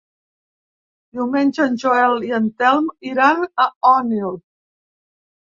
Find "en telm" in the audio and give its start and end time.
2.39-2.89